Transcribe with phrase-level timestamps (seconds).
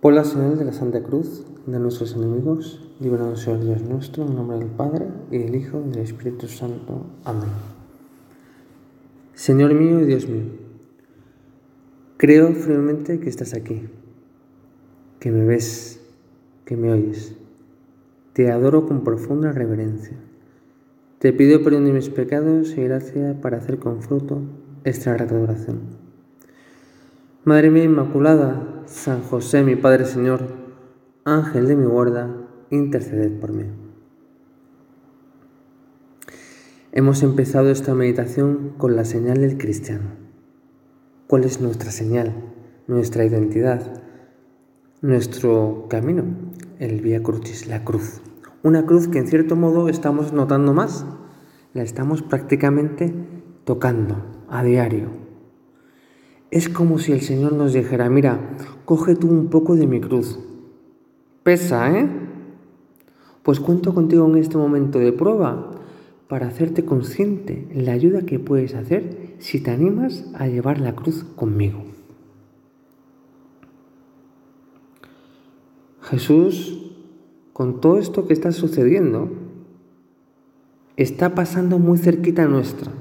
[0.00, 4.34] Por la señal de la Santa Cruz de nuestros enemigos, líbranos, Señor Dios nuestro, en
[4.34, 7.04] nombre del Padre, y del Hijo, y del Espíritu Santo.
[7.24, 7.50] Amén.
[9.34, 10.44] Señor mío y Dios mío,
[12.16, 13.88] creo firmemente que estás aquí,
[15.18, 16.00] que me ves,
[16.64, 17.34] que me oyes.
[18.32, 20.16] Te adoro con profunda reverencia.
[21.18, 24.40] Te pido perdón de mis pecados y gracia para hacer con fruto
[24.84, 25.80] esta grata oración.
[27.44, 30.48] Madre mía Inmaculada, San José, mi Padre Señor,
[31.24, 32.28] Ángel de mi guarda,
[32.70, 33.66] interceded por mí.
[36.90, 40.10] Hemos empezado esta meditación con la señal del cristiano.
[41.28, 42.34] ¿Cuál es nuestra señal,
[42.88, 44.02] nuestra identidad,
[45.02, 46.24] nuestro camino?
[46.80, 48.20] El Vía Crucis, la cruz.
[48.64, 51.06] Una cruz que en cierto modo estamos notando más,
[51.74, 53.14] la estamos prácticamente
[53.64, 55.10] tocando a diario,
[56.50, 60.38] es como si el Señor nos dijera, mira, coge tú un poco de mi cruz.
[61.42, 62.08] Pesa, ¿eh?
[63.42, 65.70] Pues cuento contigo en este momento de prueba
[66.28, 70.94] para hacerte consciente en la ayuda que puedes hacer si te animas a llevar la
[70.94, 71.82] cruz conmigo.
[76.02, 76.92] Jesús,
[77.52, 79.30] con todo esto que está sucediendo,
[80.96, 82.92] está pasando muy cerquita nuestra.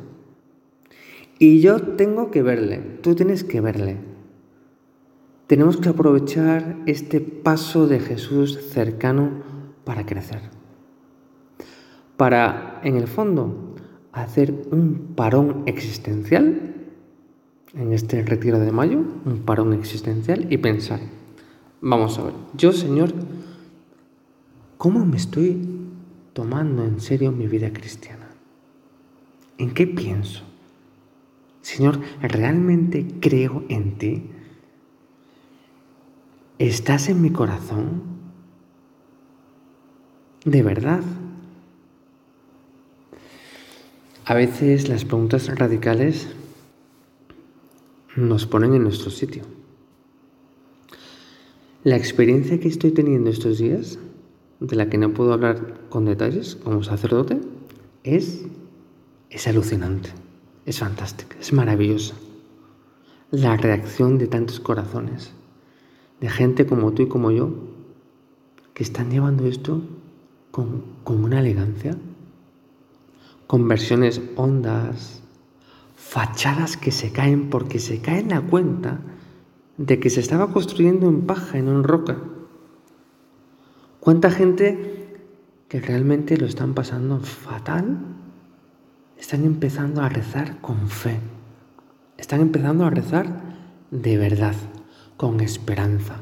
[1.41, 3.97] Y yo tengo que verle, tú tienes que verle.
[5.47, 9.41] Tenemos que aprovechar este paso de Jesús cercano
[9.85, 10.41] para crecer.
[12.17, 13.73] Para, en el fondo,
[14.11, 16.75] hacer un parón existencial,
[17.73, 20.99] en este retiro de mayo, un parón existencial y pensar,
[21.79, 23.13] vamos a ver, yo Señor,
[24.77, 25.65] ¿cómo me estoy
[26.33, 28.27] tomando en serio mi vida cristiana?
[29.57, 30.48] ¿En qué pienso?
[31.69, 34.23] Señor, realmente creo en ti.
[36.57, 38.01] ¿Estás en mi corazón?
[40.45, 41.03] De verdad.
[44.25, 46.29] A veces las preguntas radicales
[48.15, 49.43] nos ponen en nuestro sitio.
[51.83, 53.99] La experiencia que estoy teniendo estos días,
[54.59, 57.39] de la que no puedo hablar con detalles como sacerdote,
[58.03, 58.45] es,
[59.29, 60.09] es alucinante.
[60.65, 62.15] Es fantástica, es maravillosa.
[63.31, 65.31] La reacción de tantos corazones,
[66.19, 67.53] de gente como tú y como yo,
[68.73, 69.81] que están llevando esto
[70.51, 71.97] con, con una elegancia,
[73.47, 75.21] con versiones hondas,
[75.95, 78.99] fachadas que se caen porque se caen la cuenta
[79.77, 82.17] de que se estaba construyendo en paja y no en roca.
[83.99, 85.17] ¿Cuánta gente
[85.67, 87.99] que realmente lo están pasando fatal
[89.19, 91.19] están empezando a rezar con fe.
[92.17, 93.41] Están empezando a rezar
[93.91, 94.55] de verdad,
[95.17, 96.21] con esperanza.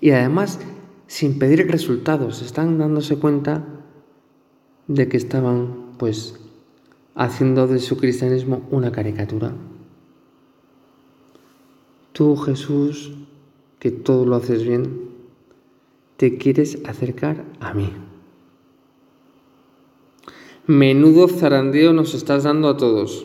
[0.00, 0.60] Y además,
[1.06, 3.64] sin pedir resultados, están dándose cuenta
[4.86, 6.38] de que estaban, pues,
[7.14, 9.52] haciendo de su cristianismo una caricatura.
[12.12, 13.16] Tú, Jesús,
[13.78, 15.10] que todo lo haces bien,
[16.18, 17.92] te quieres acercar a mí.
[20.66, 23.24] Menudo zarandeo nos estás dando a todos.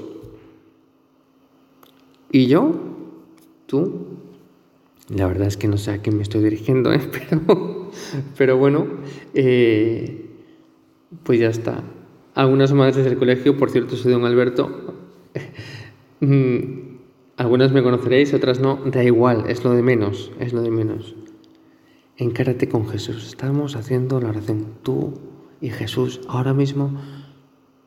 [2.32, 2.76] ¿Y yo?
[3.66, 4.06] ¿Tú?
[5.10, 7.02] La verdad es que no sé a quién me estoy dirigiendo, ¿eh?
[8.38, 8.86] pero, bueno,
[9.34, 10.30] eh,
[11.24, 11.84] pues ya está.
[12.36, 14.96] Algunas madres del colegio, por cierto, soy don Alberto.
[16.24, 17.00] Mm,
[17.38, 18.80] algunas me conoceréis, otras no.
[18.86, 21.16] Da igual, es lo de menos, es lo de menos.
[22.16, 23.26] Encárate con Jesús.
[23.26, 24.68] Estamos haciendo la oración.
[24.84, 25.16] Tú
[25.62, 26.92] y Jesús ahora mismo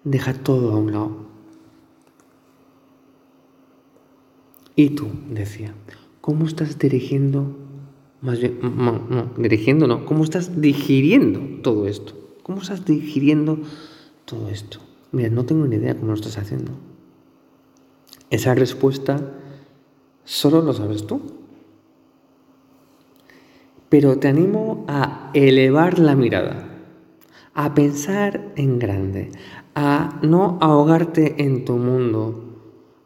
[0.04, 1.24] Deja todo a un lado.
[4.76, 5.74] Y tú, decía,
[6.20, 7.56] ¿cómo estás dirigiendo,
[8.20, 12.14] más bien, no, dirigiendo no, cómo estás digiriendo todo esto?
[12.42, 13.58] ¿Cómo estás digiriendo
[14.24, 14.80] todo esto?
[15.12, 16.72] Mira, no tengo ni idea cómo lo estás haciendo.
[18.30, 19.32] Esa respuesta
[20.24, 21.20] solo lo sabes tú.
[23.88, 26.68] Pero te animo a elevar la mirada,
[27.54, 29.30] a pensar en grande,
[29.74, 32.44] a no ahogarte en tu mundo,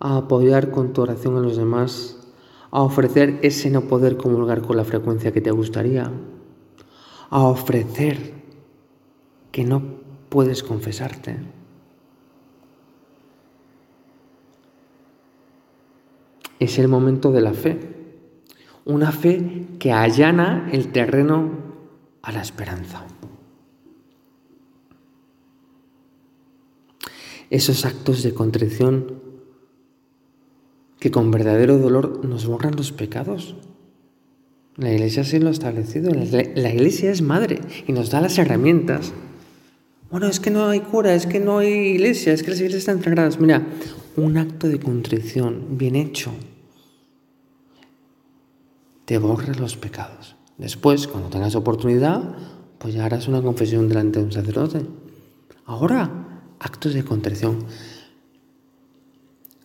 [0.01, 2.19] a apoyar con tu oración a los demás,
[2.71, 6.11] a ofrecer ese no poder comulgar con la frecuencia que te gustaría,
[7.31, 8.35] a ofrecer
[9.51, 9.83] que no
[10.29, 11.37] puedes confesarte.
[16.59, 17.79] Es el momento de la fe,
[18.85, 21.51] una fe que allana el terreno
[22.23, 23.07] a la esperanza.
[27.51, 29.23] Esos actos de contrición
[31.01, 33.55] que con verdadero dolor nos borran los pecados.
[34.77, 36.13] La iglesia sí lo ha establecido.
[36.13, 39.13] La iglesia es madre y nos da las herramientas.
[40.11, 42.81] Bueno, es que no hay cura, es que no hay iglesia, es que las iglesias
[42.81, 43.41] están cerradas.
[43.41, 43.67] Mira,
[44.17, 46.33] un acto de contrición bien hecho
[49.05, 50.37] te borra los pecados.
[50.59, 52.37] Después, cuando tengas oportunidad,
[52.79, 54.83] pues ya harás una confesión delante de un sacerdote.
[55.65, 56.28] Ahora,
[56.59, 57.65] actos de contrición,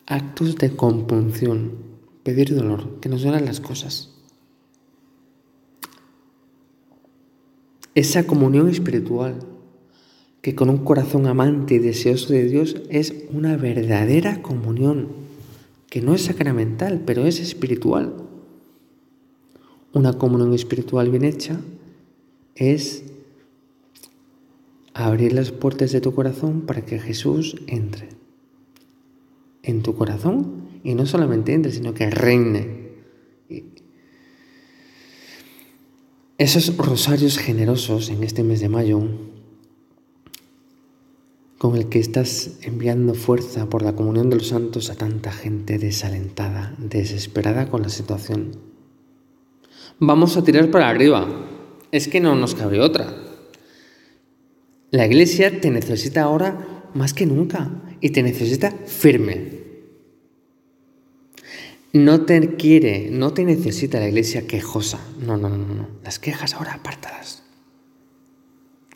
[0.06, 1.74] actos de compunción,
[2.24, 4.10] pedir dolor, que nos duelan las cosas.
[7.96, 9.40] Esa comunión espiritual
[10.42, 15.08] que con un corazón amante y deseoso de Dios es una verdadera comunión,
[15.90, 18.14] que no es sacramental, pero es espiritual.
[19.94, 21.62] Una comunión espiritual bien hecha
[22.56, 23.06] es
[24.94, 28.10] abrir las puertas de tu corazón para que Jesús entre
[29.64, 32.84] en tu corazón y no solamente entre, sino que reine
[36.40, 39.02] Esos rosarios generosos en este mes de mayo,
[41.58, 45.78] con el que estás enviando fuerza por la comunión de los santos a tanta gente
[45.78, 48.52] desalentada, desesperada con la situación.
[50.00, 51.28] Vamos a tirar para arriba.
[51.92, 53.23] Es que no nos cabe otra.
[54.94, 59.64] La iglesia te necesita ahora más que nunca y te necesita firme.
[61.94, 65.00] No te quiere, no te necesita la iglesia quejosa.
[65.20, 65.88] No, no, no, no.
[66.04, 67.42] Las quejas ahora apártalas.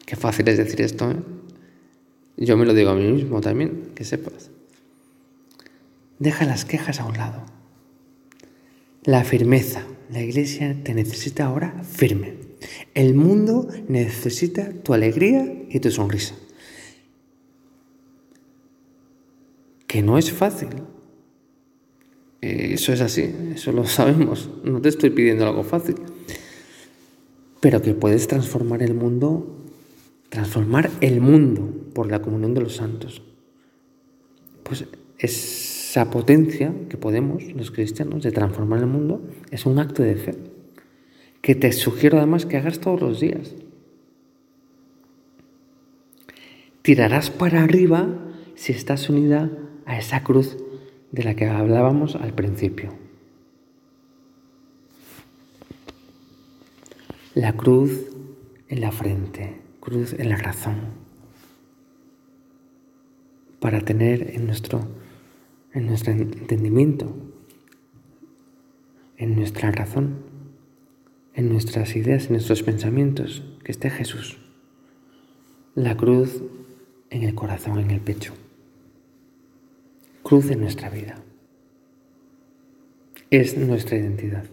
[0.05, 1.17] Qué fácil es decir esto, ¿eh?
[2.37, 4.51] Yo me lo digo a mí mismo también, que sepas.
[6.19, 7.43] Deja las quejas a un lado.
[9.01, 9.81] La firmeza.
[10.11, 12.46] La iglesia te necesita ahora firme.
[12.93, 16.35] El mundo necesita tu alegría y tu sonrisa.
[19.87, 20.69] Que no es fácil,
[22.41, 24.49] eh, eso es así, eso lo sabemos.
[24.63, 25.95] No te estoy pidiendo algo fácil.
[27.59, 29.57] Pero que puedes transformar el mundo,
[30.29, 33.23] transformar el mundo por la comunión de los santos.
[34.63, 34.85] Pues
[35.17, 40.35] esa potencia que podemos, los cristianos, de transformar el mundo, es un acto de fe.
[41.41, 43.55] Que te sugiero además que hagas todos los días.
[46.81, 48.07] Tirarás para arriba
[48.55, 49.51] si estás unida
[49.85, 50.57] a esa cruz
[51.11, 52.93] de la que hablábamos al principio.
[57.33, 57.91] La cruz
[58.67, 60.77] en la frente, cruz en la razón,
[63.59, 64.87] para tener en nuestro,
[65.73, 67.15] en nuestro entendimiento,
[69.17, 70.26] en nuestra razón,
[71.37, 74.37] en nuestras ideas, en nuestros pensamientos, que esté Jesús.
[75.73, 76.43] La cruz
[77.09, 78.33] en el corazón, en el pecho
[80.27, 81.15] cruz en nuestra vida.
[83.31, 84.43] Es nuestra identidad.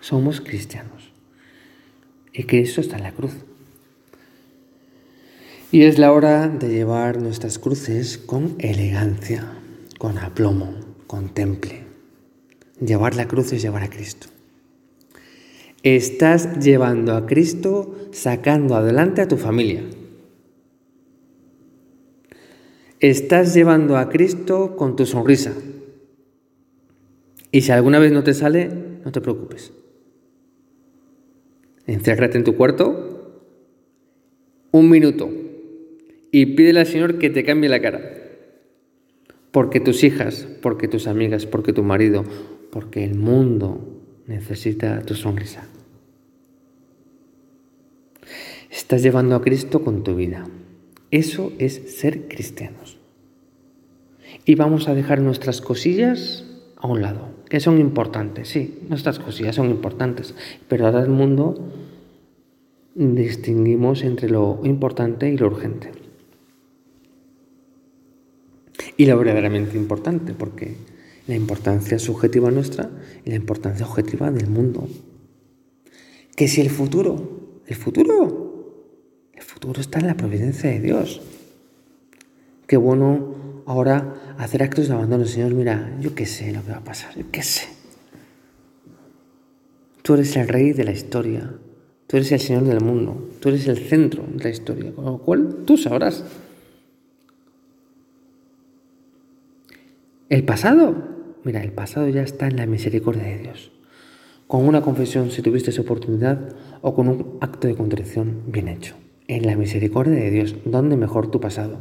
[0.00, 1.12] Somos cristianos.
[2.32, 3.34] Y Cristo está en la cruz.
[5.70, 9.52] Y es la hora de llevar nuestras cruces con elegancia,
[9.98, 10.76] con aplomo,
[11.06, 11.84] con temple.
[12.80, 14.28] Llevar la cruz es llevar a Cristo.
[15.82, 19.82] Estás llevando a Cristo sacando adelante a tu familia.
[23.00, 25.54] Estás llevando a Cristo con tu sonrisa.
[27.50, 28.70] Y si alguna vez no te sale,
[29.04, 29.72] no te preocupes.
[31.86, 33.12] Enciérrate en tu cuarto
[34.70, 35.28] un minuto
[36.30, 38.18] y pídele al Señor que te cambie la cara.
[39.50, 42.24] Porque tus hijas, porque tus amigas, porque tu marido,
[42.70, 45.64] porque el mundo necesita tu sonrisa.
[48.70, 50.46] Estás llevando a Cristo con tu vida.
[51.10, 52.98] Eso es ser cristianos.
[54.44, 56.44] Y vamos a dejar nuestras cosillas
[56.76, 60.34] a un lado, que son importantes, sí, nuestras cosillas son importantes,
[60.68, 61.54] pero ahora el mundo
[62.94, 65.92] distinguimos entre lo importante y lo urgente.
[68.96, 70.76] Y lo verdaderamente importante, porque
[71.26, 72.90] la importancia subjetiva nuestra
[73.24, 74.88] y la importancia objetiva del mundo.
[76.36, 78.52] Que si el futuro, el futuro
[79.42, 81.20] el futuro está en la providencia de Dios.
[82.68, 85.24] Qué bueno ahora hacer actos de abandono.
[85.26, 87.66] Señor, mira, yo qué sé lo que va a pasar, yo qué sé.
[90.02, 91.54] Tú eres el rey de la historia,
[92.06, 95.18] tú eres el Señor del mundo, tú eres el centro de la historia, con lo
[95.18, 96.24] cual tú sabrás.
[100.28, 101.11] El pasado,
[101.44, 103.72] mira, el pasado ya está en la misericordia de Dios.
[104.46, 108.94] Con una confesión, si tuviste esa oportunidad, o con un acto de contrición bien hecho
[109.28, 110.56] en la misericordia de Dios.
[110.64, 111.78] ¿Dónde mejor tu pasado?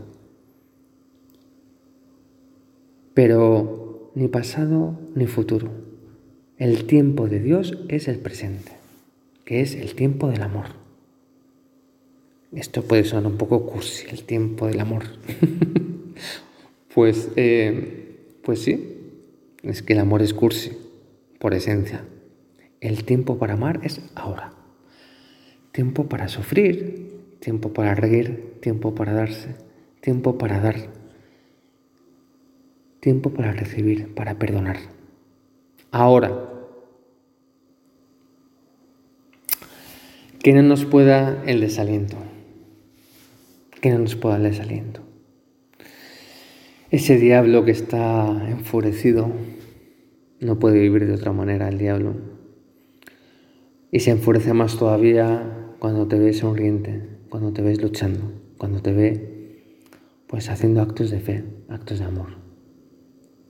[3.14, 5.70] Pero ni pasado, ni futuro.
[6.58, 8.72] El tiempo de Dios es el presente,
[9.44, 10.68] que es el tiempo del amor.
[12.54, 15.04] Esto puede sonar un poco cursi, el tiempo del amor.
[16.94, 19.01] pues, eh, pues sí,
[19.64, 20.78] es que el amor es cursi,
[21.40, 22.04] por esencia.
[22.80, 24.54] El tiempo para amar es ahora.
[25.72, 29.56] Tiempo para sufrir, tiempo para reír, tiempo para darse,
[30.02, 30.76] tiempo para dar,
[33.00, 34.78] tiempo para recibir, para perdonar.
[35.92, 36.48] Ahora.
[40.40, 42.18] Que no nos pueda el desaliento.
[43.80, 45.11] Que no nos pueda el desaliento.
[46.92, 49.32] Ese diablo que está enfurecido
[50.42, 52.16] no puede vivir de otra manera el diablo.
[53.94, 58.92] Y se enfurece más todavía cuando te ve sonriente, cuando te ves luchando, cuando te
[58.92, 59.32] ve
[60.28, 62.36] pues haciendo actos de fe, actos de amor.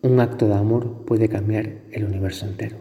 [0.03, 2.77] Un acto de amor puede cambiar el universo entero.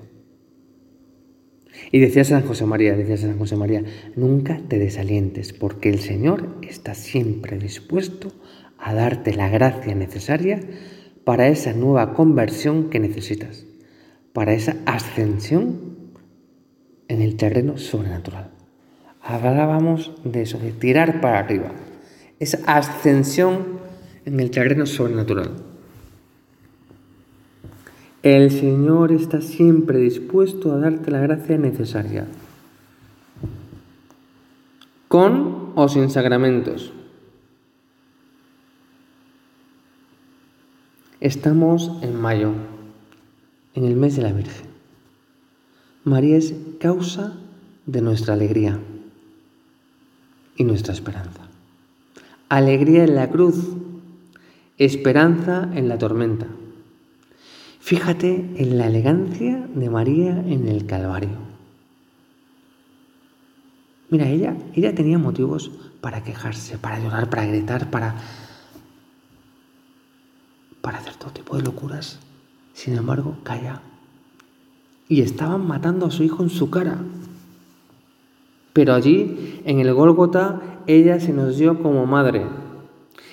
[1.90, 3.83] Y decía San José María, decía San José María,
[4.14, 8.31] nunca te desalientes, porque el Señor está siempre dispuesto
[8.80, 10.60] a darte la gracia necesaria
[11.25, 13.66] para esa nueva conversión que necesitas,
[14.32, 15.90] para esa ascensión
[17.08, 18.50] en el terreno sobrenatural.
[19.22, 21.72] Hablábamos de eso, de tirar para arriba,
[22.38, 23.80] esa ascensión
[24.25, 25.50] en el terreno sobrenatural.
[28.22, 32.26] El Señor está siempre dispuesto a darte la gracia necesaria,
[35.08, 36.92] con o sin sacramentos.
[41.21, 42.55] Estamos en mayo,
[43.75, 44.69] en el mes de la Virgen.
[46.03, 47.35] María es causa
[47.85, 48.81] de nuestra alegría
[50.57, 51.43] y nuestra esperanza.
[52.49, 53.77] Alegría en la cruz,
[54.79, 56.47] esperanza en la tormenta.
[57.81, 61.37] Fíjate en la elegancia de María en el Calvario.
[64.09, 68.17] Mira, ella, ella tenía motivos para quejarse, para llorar, para gritar, para,
[70.80, 72.18] para hacer todo tipo de locuras.
[72.72, 73.82] Sin embargo, calla.
[75.08, 76.99] Y estaban matando a su hijo en su cara.
[78.72, 82.46] Pero allí, en el Gólgota, ella se nos dio como madre.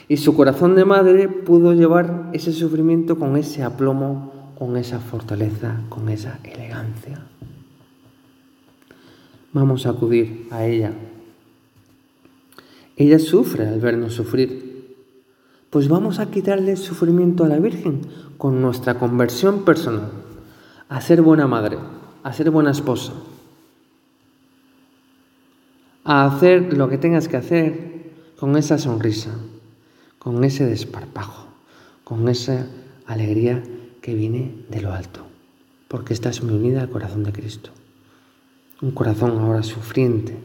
[0.08, 5.82] Y su corazón de madre pudo llevar ese sufrimiento con ese aplomo con esa fortaleza,
[5.90, 7.22] con esa elegancia.
[9.54, 10.94] Vamos a acudir a ella.
[12.96, 14.67] Ella sufre al vernos sufrir.
[15.70, 18.02] Pues vamos a quitarle sufrimiento a la Virgen
[18.38, 20.12] con nuestra conversión personal,
[20.88, 21.78] a ser buena madre,
[22.24, 23.12] a ser buena esposa,
[26.06, 29.32] a hacer lo que tengas que hacer con esa sonrisa,
[30.20, 31.48] con ese desparpajo,
[32.06, 32.68] con esa
[33.06, 33.62] alegría
[34.02, 35.26] que viene de lo alto,
[35.90, 37.72] porque estás muy unida al corazón de Cristo.
[38.82, 40.38] Un corazón ahora sufriente,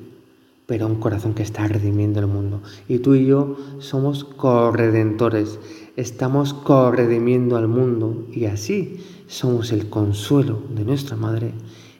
[0.72, 2.62] pero un corazón que está redimiendo el mundo.
[2.88, 5.58] Y tú y yo somos corredentores,
[5.96, 11.52] estamos corredimiendo al mundo y así somos el consuelo de nuestra Madre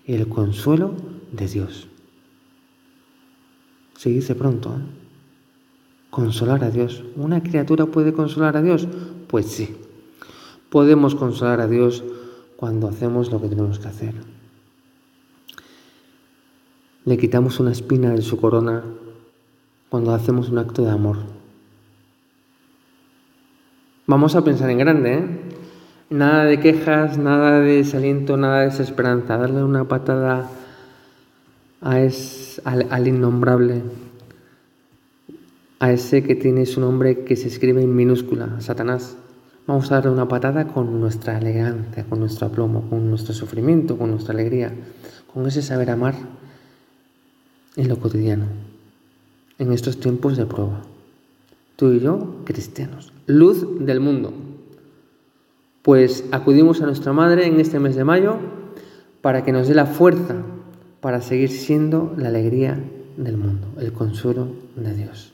[0.07, 0.95] el consuelo
[1.33, 1.87] de Dios.
[3.99, 4.83] Se dice pronto, ¿eh?
[6.09, 7.05] Consolar a Dios.
[7.15, 8.89] ¿Una criatura puede consolar a Dios?
[9.27, 9.77] Pues sí
[10.71, 12.03] podemos consolar a Dios
[12.57, 14.15] cuando hacemos lo que tenemos que hacer.
[17.05, 18.85] Le quitamos una espina de su corona
[19.89, 21.17] cuando hacemos un acto de amor.
[24.07, 25.27] Vamos a pensar en grande, ¿eh?
[26.11, 29.37] Nada de quejas, nada de desaliento, nada de desesperanza.
[29.37, 30.49] Darle una patada
[31.81, 33.83] a al, al innombrable,
[35.81, 39.17] a ese que tiene su nombre que se escribe en minúscula, Satanás.
[39.67, 44.13] Vamos a darle una patada con nuestra elegancia, con nuestro aplomo, con nuestro sufrimiento, con
[44.13, 44.73] nuestra alegría,
[45.33, 46.15] con ese saber amar
[47.77, 48.47] en lo cotidiano,
[49.59, 50.83] en estos tiempos de prueba.
[51.77, 54.33] Tú y yo, cristianos, luz del mundo.
[55.83, 58.37] Pues acudimos a nuestra Madre en este mes de mayo
[59.21, 60.37] para que nos dé la fuerza
[61.01, 62.79] para seguir siendo la alegría
[63.17, 65.33] del mundo, el consuelo de Dios.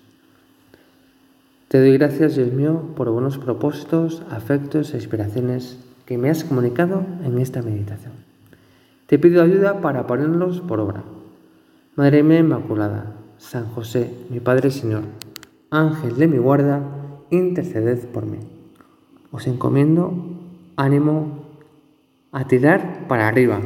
[1.68, 7.04] Te doy gracias, Dios mío, por buenos propósitos, afectos e inspiraciones que me has comunicado
[7.22, 8.12] en esta meditación.
[9.06, 11.04] Te pido ayuda para ponerlos por obra.
[11.98, 15.02] Madre mía Inmaculada, San José, mi Padre Señor,
[15.68, 16.80] Ángel de mi guarda,
[17.28, 18.38] interceded por mí.
[19.32, 20.14] Os encomiendo
[20.76, 21.42] ánimo
[22.30, 23.58] a tirar para arriba,